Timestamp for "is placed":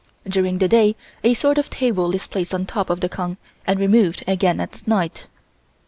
2.15-2.55